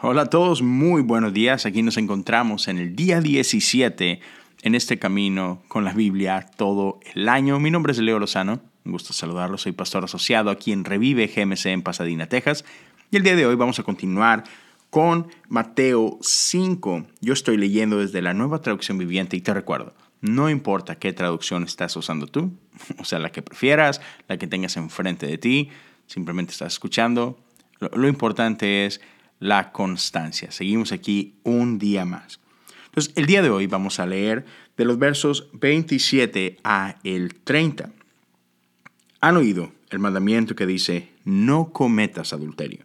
Hola 0.00 0.22
a 0.22 0.26
todos, 0.26 0.62
muy 0.62 1.02
buenos 1.02 1.32
días. 1.32 1.66
Aquí 1.66 1.82
nos 1.82 1.96
encontramos 1.96 2.68
en 2.68 2.78
el 2.78 2.94
día 2.94 3.20
17 3.20 4.20
en 4.62 4.74
este 4.76 5.00
camino 5.00 5.60
con 5.66 5.84
la 5.84 5.92
Biblia 5.92 6.46
todo 6.56 7.00
el 7.16 7.28
año. 7.28 7.58
Mi 7.58 7.72
nombre 7.72 7.90
es 7.90 7.98
Leo 7.98 8.20
Lozano, 8.20 8.60
un 8.84 8.92
gusto 8.92 9.12
saludarlo. 9.12 9.58
Soy 9.58 9.72
pastor 9.72 10.04
asociado 10.04 10.50
aquí 10.50 10.70
en 10.70 10.84
Revive 10.84 11.26
GMC 11.26 11.66
en 11.66 11.82
Pasadena, 11.82 12.28
Texas. 12.28 12.64
Y 13.10 13.16
el 13.16 13.24
día 13.24 13.34
de 13.34 13.44
hoy 13.44 13.56
vamos 13.56 13.80
a 13.80 13.82
continuar 13.82 14.44
con 14.88 15.26
Mateo 15.48 16.16
5. 16.22 17.04
Yo 17.20 17.32
estoy 17.32 17.56
leyendo 17.56 17.98
desde 17.98 18.22
la 18.22 18.34
nueva 18.34 18.62
traducción 18.62 18.98
viviente 18.98 19.36
y 19.36 19.40
te 19.40 19.52
recuerdo, 19.52 19.94
no 20.20 20.48
importa 20.48 20.94
qué 20.94 21.12
traducción 21.12 21.64
estás 21.64 21.96
usando 21.96 22.28
tú, 22.28 22.52
o 23.00 23.04
sea, 23.04 23.18
la 23.18 23.32
que 23.32 23.42
prefieras, 23.42 24.00
la 24.28 24.36
que 24.36 24.46
tengas 24.46 24.76
enfrente 24.76 25.26
de 25.26 25.38
ti, 25.38 25.70
simplemente 26.06 26.52
estás 26.52 26.74
escuchando. 26.74 27.36
Lo, 27.80 27.88
lo 27.96 28.06
importante 28.06 28.86
es 28.86 29.00
la 29.40 29.72
constancia. 29.72 30.50
Seguimos 30.50 30.92
aquí 30.92 31.34
un 31.44 31.78
día 31.78 32.04
más. 32.04 32.40
Entonces, 32.86 33.12
el 33.16 33.26
día 33.26 33.42
de 33.42 33.50
hoy 33.50 33.66
vamos 33.66 34.00
a 34.00 34.06
leer 34.06 34.44
de 34.76 34.84
los 34.84 34.98
versos 34.98 35.48
27 35.52 36.58
a 36.64 36.96
el 37.04 37.34
30. 37.34 37.90
Han 39.20 39.36
oído 39.36 39.72
el 39.90 39.98
mandamiento 39.98 40.54
que 40.54 40.66
dice, 40.66 41.08
no 41.24 41.72
cometas 41.72 42.32
adulterio. 42.32 42.80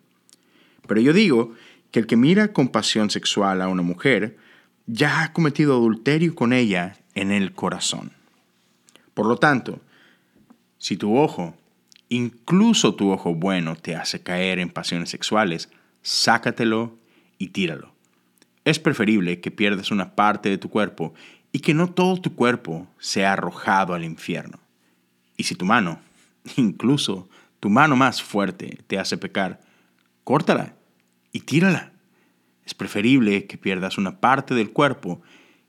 Pero 0.87 1.01
yo 1.01 1.13
digo 1.13 1.53
que 1.91 1.99
el 1.99 2.07
que 2.07 2.17
mira 2.17 2.53
con 2.53 2.69
pasión 2.69 3.09
sexual 3.09 3.61
a 3.61 3.67
una 3.67 3.81
mujer, 3.81 4.37
ya 4.87 5.23
ha 5.23 5.33
cometido 5.33 5.73
adulterio 5.73 6.35
con 6.35 6.53
ella 6.53 6.97
en 7.15 7.31
el 7.31 7.53
corazón. 7.53 8.11
Por 9.13 9.27
lo 9.27 9.37
tanto, 9.37 9.79
si 10.79 10.97
tu 10.97 11.17
ojo, 11.17 11.55
incluso 12.09 12.95
tu 12.95 13.11
ojo 13.11 13.35
bueno, 13.35 13.75
te 13.75 13.95
hace 13.95 14.21
caer 14.21 14.59
en 14.59 14.69
pasiones 14.69 15.09
sexuales, 15.09 15.69
sácatelo 16.03 16.99
y 17.39 17.47
tíralo. 17.47 17.93
Es 18.65 18.79
preferible 18.79 19.41
que 19.41 19.51
pierdas 19.51 19.91
una 19.91 20.15
parte 20.15 20.49
de 20.49 20.57
tu 20.57 20.69
cuerpo 20.69 21.13
y 21.51 21.59
que 21.59 21.73
no 21.73 21.89
todo 21.89 22.21
tu 22.21 22.35
cuerpo 22.35 22.87
sea 22.99 23.33
arrojado 23.33 23.93
al 23.93 24.03
infierno. 24.03 24.59
Y 25.35 25.43
si 25.43 25.55
tu 25.55 25.65
mano, 25.65 25.99
incluso 26.57 27.27
tu 27.59 27.69
mano 27.69 27.95
más 27.95 28.21
fuerte, 28.21 28.79
te 28.87 28.99
hace 28.99 29.17
pecar, 29.17 29.61
córtala 30.23 30.75
y 31.31 31.41
tírala. 31.41 31.91
Es 32.65 32.73
preferible 32.73 33.45
que 33.45 33.57
pierdas 33.57 33.97
una 33.97 34.19
parte 34.19 34.53
del 34.53 34.71
cuerpo 34.71 35.21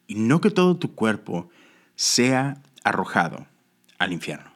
y 0.06 0.16
no 0.16 0.40
que 0.40 0.50
todo 0.50 0.76
tu 0.76 0.94
cuerpo 0.94 1.48
sea 1.96 2.62
arrojado 2.84 3.46
al 3.98 4.12
infierno. 4.12 4.52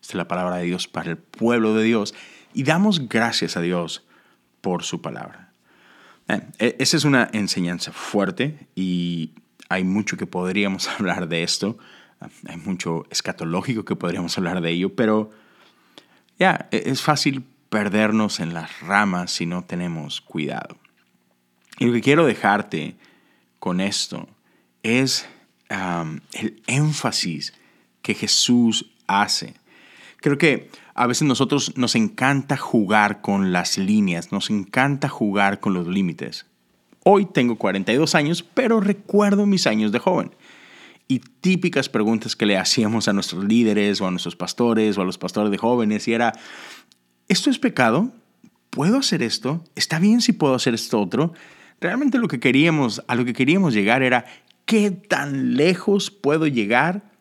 Esta 0.00 0.12
es 0.12 0.14
la 0.16 0.28
palabra 0.28 0.56
de 0.56 0.64
Dios 0.64 0.88
para 0.88 1.10
el 1.10 1.18
pueblo 1.18 1.74
de 1.74 1.84
Dios 1.84 2.14
y 2.54 2.64
damos 2.64 3.08
gracias 3.08 3.56
a 3.56 3.60
Dios 3.60 4.07
por 4.60 4.82
su 4.82 5.00
palabra. 5.00 5.52
E, 6.28 6.76
esa 6.78 6.96
es 6.96 7.04
una 7.04 7.28
enseñanza 7.32 7.92
fuerte 7.92 8.68
y 8.74 9.32
hay 9.68 9.84
mucho 9.84 10.16
que 10.16 10.26
podríamos 10.26 10.88
hablar 10.98 11.28
de 11.28 11.42
esto. 11.42 11.78
Hay 12.48 12.56
mucho 12.56 13.06
escatológico 13.10 13.84
que 13.84 13.96
podríamos 13.96 14.36
hablar 14.36 14.60
de 14.60 14.70
ello, 14.70 14.94
pero 14.94 15.30
ya, 16.38 16.68
e, 16.70 16.84
es 16.86 17.02
fácil 17.02 17.44
perdernos 17.68 18.40
en 18.40 18.54
las 18.54 18.80
ramas 18.80 19.30
si 19.30 19.46
no 19.46 19.64
tenemos 19.64 20.20
cuidado. 20.20 20.76
Y 21.78 21.86
lo 21.86 21.92
que 21.92 22.00
quiero 22.00 22.26
dejarte 22.26 22.96
con 23.58 23.80
esto 23.80 24.28
es 24.82 25.28
el 25.68 26.62
énfasis 26.66 27.54
que 28.02 28.14
Jesús 28.14 28.90
hace. 29.06 29.54
Creo 30.16 30.38
que 30.38 30.70
a 30.98 31.06
veces 31.06 31.28
nosotros 31.28 31.76
nos 31.76 31.94
encanta 31.94 32.56
jugar 32.56 33.20
con 33.20 33.52
las 33.52 33.78
líneas, 33.78 34.32
nos 34.32 34.50
encanta 34.50 35.08
jugar 35.08 35.60
con 35.60 35.72
los 35.72 35.86
límites. 35.86 36.46
Hoy 37.04 37.24
tengo 37.24 37.54
42 37.54 38.16
años, 38.16 38.42
pero 38.42 38.80
recuerdo 38.80 39.46
mis 39.46 39.68
años 39.68 39.92
de 39.92 40.00
joven. 40.00 40.34
Y 41.06 41.20
típicas 41.20 41.88
preguntas 41.88 42.34
que 42.34 42.46
le 42.46 42.58
hacíamos 42.58 43.06
a 43.06 43.12
nuestros 43.12 43.44
líderes 43.44 44.00
o 44.00 44.08
a 44.08 44.10
nuestros 44.10 44.34
pastores 44.34 44.98
o 44.98 45.02
a 45.02 45.04
los 45.04 45.18
pastores 45.18 45.52
de 45.52 45.58
jóvenes 45.58 46.08
era, 46.08 46.32
¿esto 47.28 47.48
es 47.48 47.60
pecado? 47.60 48.10
¿Puedo 48.70 48.98
hacer 48.98 49.22
esto? 49.22 49.62
¿Está 49.76 50.00
bien 50.00 50.20
si 50.20 50.32
puedo 50.32 50.56
hacer 50.56 50.74
esto 50.74 51.00
otro? 51.00 51.32
Realmente 51.80 52.18
lo 52.18 52.26
que 52.26 52.40
queríamos, 52.40 53.04
a 53.06 53.14
lo 53.14 53.24
que 53.24 53.34
queríamos 53.34 53.72
llegar 53.72 54.02
era, 54.02 54.24
¿qué 54.64 54.90
tan 54.90 55.54
lejos 55.56 56.10
puedo 56.10 56.48
llegar 56.48 57.12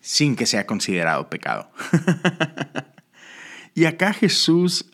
sin 0.00 0.36
que 0.36 0.46
sea 0.46 0.66
considerado 0.66 1.28
pecado? 1.28 1.68
Y 3.74 3.86
acá 3.86 4.12
Jesús, 4.12 4.86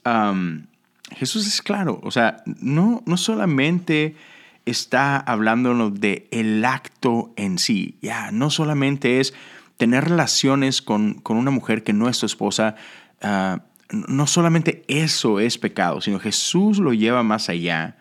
Jesús 1.13 1.47
es 1.47 1.61
claro, 1.61 2.01
o 2.03 2.11
sea, 2.11 2.43
no, 2.47 3.03
no 3.05 3.17
solamente 3.17 4.17
está 4.65 5.19
hablándonos 5.19 6.01
de 6.01 6.29
el 6.31 6.65
acto 6.65 7.33
en 7.37 7.59
sí, 7.59 7.99
ya, 8.01 8.31
no 8.31 8.51
solamente 8.51 9.21
es 9.21 9.35
tener 9.77 10.05
relaciones 10.05 10.83
con, 10.83 11.15
con, 11.15 11.37
una 11.37 11.51
mujer 11.51 11.83
que 11.83 11.93
no 11.93 12.09
es 12.09 12.19
tu 12.19 12.27
esposa, 12.27 12.77
ah, 13.23 13.63
no 13.91 14.27
solamente 14.27 14.85
eso 14.89 15.41
es 15.41 15.59
pecado, 15.59 16.01
sino 16.01 16.19
Jesús 16.19 16.79
lo 16.79 16.93
lleva 16.93 17.23
más 17.23 17.49
allá 17.49 17.97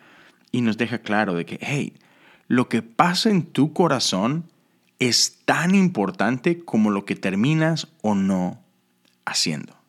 y 0.52 0.60
nos 0.60 0.76
deja 0.76 0.98
claro 0.98 1.34
de 1.34 1.44
que, 1.46 1.58
hey, 1.60 1.94
lo 2.48 2.68
que 2.68 2.82
pasa 2.82 3.30
en 3.30 3.42
tu 3.42 3.72
corazón 3.72 4.44
es 4.98 5.38
tan 5.44 5.74
importante 5.74 6.60
como 6.60 6.90
lo 6.90 7.04
que 7.04 7.16
terminas 7.16 7.88
o 8.02 8.14
no 8.14 8.60
haciendo. 9.24 9.79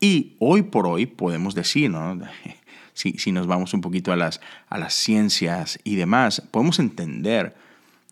Y 0.00 0.36
hoy 0.38 0.62
por 0.62 0.86
hoy 0.86 1.06
podemos 1.06 1.54
decir, 1.54 1.90
¿no? 1.90 2.18
si, 2.94 3.12
si, 3.12 3.32
nos 3.32 3.46
vamos 3.46 3.74
un 3.74 3.80
poquito 3.80 4.12
a 4.12 4.16
las, 4.16 4.40
a 4.68 4.78
las 4.78 4.94
ciencias 4.94 5.78
y 5.84 5.96
demás, 5.96 6.42
podemos 6.50 6.78
entender 6.78 7.54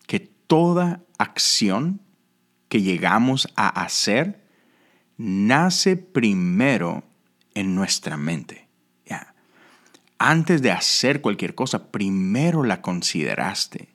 que 0.07 0.19
toda 0.19 1.01
acción 1.17 1.99
que 2.69 2.81
llegamos 2.81 3.47
a 3.55 3.67
hacer 3.67 4.45
nace 5.17 5.97
primero 5.97 7.03
en 7.55 7.75
nuestra 7.75 8.15
mente. 8.15 8.69
Antes 10.21 10.61
de 10.61 10.69
hacer 10.69 11.21
cualquier 11.21 11.55
cosa, 11.55 11.91
primero 11.91 12.63
la 12.63 12.81
consideraste. 12.81 13.87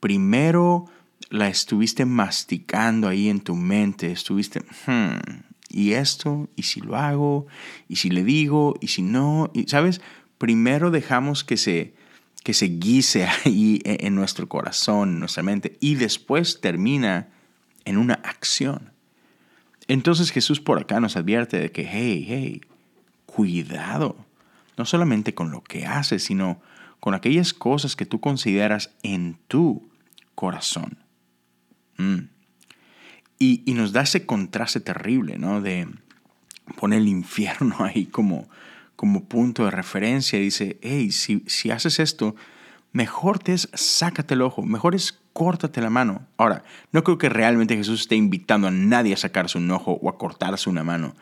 Primero 0.00 0.86
la 1.30 1.46
estuviste 1.46 2.04
masticando 2.04 3.06
ahí 3.06 3.28
en 3.28 3.40
tu 3.40 3.54
mente, 3.54 4.10
estuviste, 4.10 4.60
hmm, 4.86 5.45
y 5.76 5.92
esto, 5.92 6.48
y 6.56 6.62
si 6.62 6.80
lo 6.80 6.96
hago, 6.96 7.46
y 7.86 7.96
si 7.96 8.08
le 8.08 8.24
digo, 8.24 8.76
y 8.80 8.88
si 8.88 9.02
no, 9.02 9.50
y, 9.52 9.64
¿sabes? 9.68 10.00
Primero 10.38 10.90
dejamos 10.90 11.44
que 11.44 11.58
se, 11.58 11.92
que 12.42 12.54
se 12.54 12.66
guise 12.66 13.26
ahí 13.26 13.82
e, 13.84 14.06
en 14.06 14.14
nuestro 14.14 14.48
corazón, 14.48 15.10
en 15.10 15.18
nuestra 15.18 15.42
mente, 15.42 15.76
y 15.80 15.96
después 15.96 16.62
termina 16.62 17.28
en 17.84 17.98
una 17.98 18.14
acción. 18.14 18.90
Entonces 19.86 20.30
Jesús 20.30 20.60
por 20.60 20.78
acá 20.78 20.98
nos 20.98 21.14
advierte 21.14 21.60
de 21.60 21.70
que, 21.70 21.86
hey, 21.86 22.24
hey, 22.26 22.62
cuidado, 23.26 24.16
no 24.78 24.86
solamente 24.86 25.34
con 25.34 25.50
lo 25.50 25.62
que 25.62 25.84
haces, 25.84 26.24
sino 26.24 26.62
con 27.00 27.12
aquellas 27.12 27.52
cosas 27.52 27.96
que 27.96 28.06
tú 28.06 28.18
consideras 28.18 28.94
en 29.02 29.38
tu 29.46 29.90
corazón. 30.34 30.96
Mm. 31.98 32.35
Y, 33.38 33.62
nos 33.74 33.92
da 33.92 34.02
ese 34.02 34.24
contraste 34.24 34.80
terrible, 34.80 35.38
¿no? 35.38 35.60
De 35.60 35.88
poner 36.78 37.00
el 37.00 37.08
infierno 37.08 37.76
ahí 37.80 38.06
como, 38.06 38.48
como 38.96 39.24
punto 39.24 39.64
de 39.64 39.70
referencia. 39.70 40.38
Dice, 40.38 40.78
hey, 40.82 41.10
si, 41.12 41.44
si 41.46 41.70
haces 41.70 41.98
esto, 42.00 42.34
mejor 42.92 43.38
te 43.38 43.52
es 43.52 43.68
sácate 43.74 44.34
el 44.34 44.42
ojo, 44.42 44.62
mejor 44.62 44.94
es 44.94 45.18
córtate 45.34 45.82
la 45.82 45.90
mano. 45.90 46.26
Ahora, 46.38 46.64
no 46.92 47.04
creo 47.04 47.18
que 47.18 47.28
realmente 47.28 47.76
Jesús 47.76 48.00
esté 48.00 48.16
invitando 48.16 48.68
a 48.68 48.70
nadie 48.70 49.12
a 49.12 49.18
sacarse 49.18 49.58
un 49.58 49.70
ojo 49.70 49.98
o 50.00 50.08
a 50.08 50.16
cortarse 50.16 50.70
una 50.70 50.82
mano, 50.82 51.14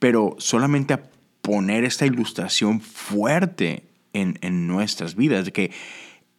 pero 0.00 0.34
solamente 0.38 0.94
a 0.94 1.04
poner 1.40 1.84
esta 1.84 2.04
ilustración 2.04 2.80
fuerte 2.80 3.84
en, 4.12 4.40
en 4.42 4.66
nuestras 4.66 5.14
vidas, 5.14 5.44
de 5.44 5.52
que 5.52 5.70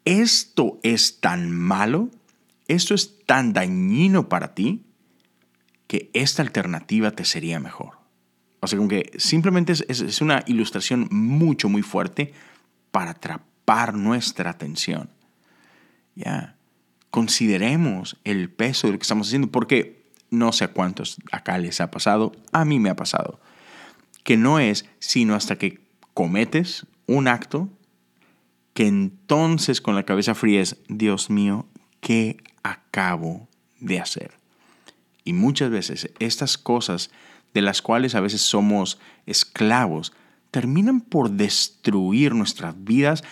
esto 0.04 0.78
es 0.84 1.22
tan 1.22 1.52
malo, 1.52 2.10
esto 2.68 2.94
es 2.94 3.26
tan 3.26 3.54
dañino 3.54 4.28
para 4.28 4.54
ti, 4.54 4.84
que 5.90 6.12
esta 6.14 6.44
alternativa 6.44 7.10
te 7.10 7.26
sería 7.26 7.60
mejor. 7.60 7.98
O 8.60 8.68
sea, 8.68 8.78
como 8.78 8.90
que 8.90 9.12
simplemente 9.18 9.74
es, 9.74 10.22
una 10.22 10.44
ilustración 10.46 11.08
mucho, 11.10 11.68
muy 11.68 11.82
fuerte 11.82 12.32
para 12.92 13.12
atrapar 13.12 13.96
nuestra 13.96 14.52
atención. 14.52 15.10
Ya, 16.14 16.56
consideremos 17.10 18.18
el 18.24 18.52
peso 18.52 18.86
de 18.86 18.94
lo 18.94 19.00
que 19.00 19.04
estamos 19.04 19.30
haciendo, 19.30 19.48
porque 19.48 20.12
no 20.30 20.52
sé 20.52 20.66
a 20.66 20.74
cuántos 20.74 21.18
acá 21.32 21.58
les 21.58 21.82
ha 21.82 21.90
pasado, 21.90 22.34
a 22.52 22.66
mí 22.66 22.78
me 22.78 22.92
ha 22.92 22.96
pasado, 22.96 23.40
que 24.24 24.38
no 24.38 24.60
es 24.60 24.86
sino 25.00 25.34
hasta 25.34 25.58
que 25.58 25.82
cometes 26.14 26.86
un 27.08 27.28
acto 27.28 27.68
que 28.76 28.86
entonces 28.86 29.82
con 29.82 29.96
la 29.96 30.04
cabeza 30.04 30.36
fría 30.36 30.62
es, 30.62 30.78
Dios 30.88 31.32
mío, 31.32 31.66
¿qué 32.00 32.38
acabo 32.62 33.50
de 33.80 34.00
hacer? 34.00 34.39
Y 35.24 35.34
muchas 35.34 35.70
veces 35.70 36.12
estas 36.20 36.58
cosas 36.58 37.12
de 37.54 37.62
las 37.62 37.82
cuales 37.82 38.16
a 38.16 38.22
veces 38.22 38.42
somos 38.42 39.00
esclavos 39.26 40.14
terminan 40.52 41.02
por 41.02 41.32
destruir 41.32 42.34
nuestras 42.34 42.76
vidas 42.84 43.24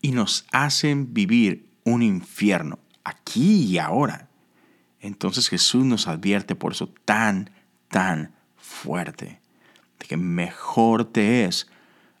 y 0.00 0.12
nos 0.12 0.46
hacen 0.52 1.14
vivir 1.14 1.68
un 1.84 2.02
infierno 2.02 2.78
aquí 3.04 3.64
y 3.64 3.78
ahora. 3.78 4.28
Entonces 5.00 5.48
Jesús 5.48 5.84
nos 5.84 6.08
advierte 6.08 6.54
por 6.54 6.72
eso 6.72 6.88
tan, 7.04 7.50
tan 7.88 8.32
fuerte, 8.56 9.40
de 9.98 10.06
que 10.06 10.16
mejor 10.16 11.04
te 11.04 11.44
es 11.44 11.68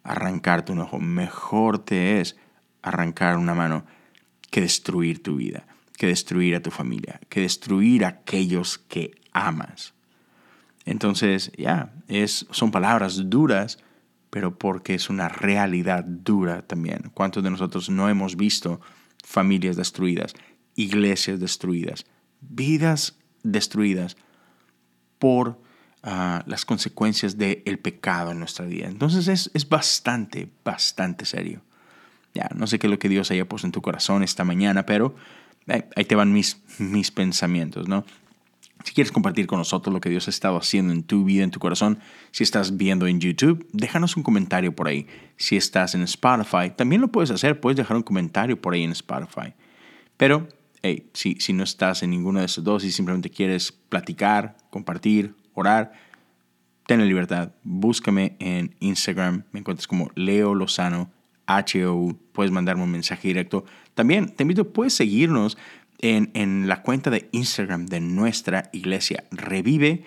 arrancarte 0.04 0.72
un 0.72 0.80
ojo, 0.80 0.98
mejor 0.98 1.78
te 1.78 2.20
es 2.20 2.36
arrancar 2.82 3.36
una 3.36 3.54
mano 3.54 3.84
que 4.50 4.60
destruir 4.60 5.22
tu 5.22 5.36
vida, 5.36 5.66
que 5.96 6.06
destruir 6.06 6.54
a 6.54 6.62
tu 6.62 6.70
familia, 6.70 7.20
que 7.28 7.40
destruir 7.40 8.04
a 8.04 8.08
aquellos 8.08 8.78
que 8.78 9.12
amas. 9.32 9.94
Entonces, 10.84 11.50
ya, 11.56 11.92
es, 12.06 12.46
son 12.50 12.70
palabras 12.70 13.28
duras, 13.28 13.78
pero 14.30 14.58
porque 14.58 14.94
es 14.94 15.10
una 15.10 15.28
realidad 15.28 16.04
dura 16.04 16.62
también. 16.62 17.10
¿Cuántos 17.14 17.42
de 17.42 17.50
nosotros 17.50 17.90
no 17.90 18.08
hemos 18.08 18.36
visto 18.36 18.80
familias 19.24 19.76
destruidas, 19.76 20.34
iglesias 20.74 21.40
destruidas, 21.40 22.06
vidas 22.40 23.18
destruidas 23.42 24.16
por 25.18 25.60
ah, 26.02 26.44
las 26.46 26.64
consecuencias 26.64 27.36
del 27.38 27.78
pecado 27.78 28.30
en 28.32 28.38
nuestra 28.38 28.66
vida? 28.66 28.86
Entonces 28.86 29.26
es, 29.28 29.50
es 29.54 29.68
bastante, 29.68 30.48
bastante 30.62 31.24
serio. 31.24 31.62
Ya, 32.34 32.50
no 32.54 32.66
sé 32.66 32.78
qué 32.78 32.86
es 32.86 32.90
lo 32.90 32.98
que 32.98 33.08
Dios 33.08 33.30
haya 33.30 33.48
puesto 33.48 33.66
en 33.66 33.72
tu 33.72 33.80
corazón 33.80 34.22
esta 34.22 34.44
mañana, 34.44 34.84
pero 34.84 35.14
ahí 35.68 36.04
te 36.04 36.14
van 36.14 36.32
mis, 36.32 36.62
mis 36.78 37.10
pensamientos, 37.10 37.88
¿no? 37.88 38.04
Si 38.84 38.92
quieres 38.92 39.10
compartir 39.10 39.48
con 39.48 39.58
nosotros 39.58 39.92
lo 39.92 40.00
que 40.00 40.10
Dios 40.10 40.28
ha 40.28 40.30
estado 40.30 40.56
haciendo 40.56 40.92
en 40.92 41.02
tu 41.02 41.24
vida, 41.24 41.42
en 41.42 41.50
tu 41.50 41.58
corazón, 41.58 41.98
si 42.30 42.44
estás 42.44 42.76
viendo 42.76 43.08
en 43.08 43.18
YouTube, 43.18 43.66
déjanos 43.72 44.16
un 44.16 44.22
comentario 44.22 44.76
por 44.76 44.86
ahí. 44.86 45.08
Si 45.36 45.56
estás 45.56 45.96
en 45.96 46.02
Spotify, 46.02 46.70
también 46.76 47.00
lo 47.00 47.08
puedes 47.08 47.32
hacer, 47.32 47.60
puedes 47.60 47.76
dejar 47.76 47.96
un 47.96 48.04
comentario 48.04 48.60
por 48.60 48.74
ahí 48.74 48.84
en 48.84 48.92
Spotify. 48.92 49.54
Pero, 50.16 50.46
hey, 50.82 51.10
si, 51.14 51.34
si 51.40 51.52
no 51.52 51.64
estás 51.64 52.04
en 52.04 52.10
ninguno 52.10 52.38
de 52.38 52.46
esos 52.46 52.62
dos 52.62 52.84
y 52.84 52.92
simplemente 52.92 53.28
quieres 53.28 53.72
platicar, 53.72 54.56
compartir, 54.70 55.34
orar, 55.54 55.92
ten 56.86 57.00
la 57.00 57.06
libertad. 57.06 57.50
Búscame 57.64 58.36
en 58.38 58.76
Instagram, 58.78 59.42
me 59.50 59.60
encuentras 59.60 59.88
como 59.88 60.12
Leo 60.14 60.54
Lozano 60.54 61.10
HOU, 61.46 62.18
puedes 62.32 62.52
mandarme 62.52 62.82
un 62.82 62.90
mensaje 62.90 63.28
directo. 63.28 63.64
También 63.94 64.30
te 64.34 64.42
invito, 64.42 64.72
puedes 64.72 64.94
seguirnos 64.94 65.56
en, 65.98 66.30
en 66.34 66.68
la 66.68 66.82
cuenta 66.82 67.10
de 67.10 67.28
Instagram 67.32 67.86
de 67.86 68.00
nuestra 68.00 68.68
iglesia, 68.72 69.24
Revive 69.30 70.04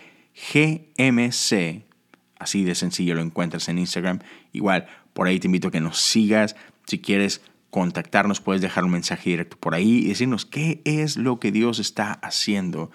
GMC. 0.53 1.83
Así 2.37 2.63
de 2.63 2.75
sencillo 2.75 3.15
lo 3.15 3.21
encuentras 3.21 3.67
en 3.69 3.79
Instagram. 3.79 4.19
Igual, 4.53 4.87
por 5.13 5.27
ahí 5.27 5.39
te 5.39 5.47
invito 5.47 5.67
a 5.67 5.71
que 5.71 5.81
nos 5.81 5.97
sigas. 5.99 6.55
Si 6.87 6.99
quieres 6.99 7.41
contactarnos, 7.69 8.41
puedes 8.41 8.61
dejar 8.61 8.85
un 8.85 8.91
mensaje 8.91 9.31
directo 9.31 9.57
por 9.57 9.75
ahí 9.75 9.99
y 9.99 10.07
decirnos 10.07 10.45
qué 10.45 10.81
es 10.85 11.17
lo 11.17 11.39
que 11.39 11.51
Dios 11.51 11.79
está 11.79 12.13
haciendo 12.13 12.91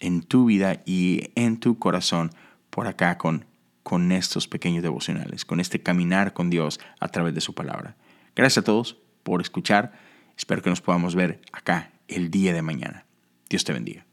en 0.00 0.22
tu 0.22 0.46
vida 0.46 0.82
y 0.84 1.30
en 1.34 1.58
tu 1.58 1.78
corazón 1.78 2.30
por 2.70 2.86
acá 2.86 3.18
con 3.18 3.44
con 3.88 4.12
estos 4.12 4.48
pequeños 4.48 4.82
devocionales, 4.82 5.46
con 5.46 5.60
este 5.60 5.80
caminar 5.80 6.34
con 6.34 6.50
Dios 6.50 6.78
a 7.00 7.08
través 7.08 7.34
de 7.34 7.40
su 7.40 7.54
palabra. 7.54 7.96
Gracias 8.36 8.58
a 8.58 8.64
todos 8.64 8.98
por 9.22 9.40
escuchar. 9.40 9.94
Espero 10.36 10.60
que 10.60 10.68
nos 10.68 10.82
podamos 10.82 11.14
ver 11.14 11.40
acá 11.52 11.92
el 12.06 12.30
día 12.30 12.52
de 12.52 12.60
mañana. 12.60 13.06
Dios 13.48 13.64
te 13.64 13.72
bendiga. 13.72 14.07